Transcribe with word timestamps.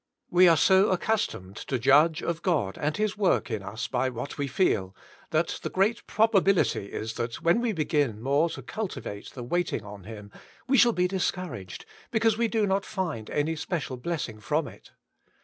We 0.31 0.47
are 0.47 0.57
so 0.57 0.89
accustomed 0.89 1.57
to 1.57 1.77
judge 1.77 2.23
of 2.23 2.41
God 2.41 2.75
and 2.75 2.97
His 2.97 3.15
work 3.19 3.51
in 3.51 3.61
us 3.61 3.87
by 3.87 4.09
what 4.09 4.35
we 4.35 4.47
feel, 4.47 4.95
that 5.29 5.59
the 5.61 5.69
great 5.69 6.07
probability 6.07 6.87
is 6.87 7.13
that 7.17 7.43
when 7.43 7.61
we 7.61 7.71
begin 7.71 8.19
more 8.19 8.49
to 8.49 8.63
cultivate 8.63 9.29
the 9.33 9.43
waiting 9.43 9.83
on 9.85 10.05
Him, 10.05 10.31
we 10.67 10.77
shall 10.79 10.91
be 10.93 11.07
discouraged, 11.07 11.85
because 12.09 12.35
we 12.35 12.47
do 12.47 12.65
not 12.65 12.83
find 12.83 13.29
any 13.29 13.55
special 13.55 13.95
blessing 13.95 14.39
from 14.39 14.67
it. 14.67 14.89